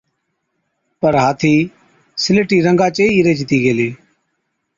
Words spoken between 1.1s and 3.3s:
هاٿِي سِليٽِي رنگا چي ئِي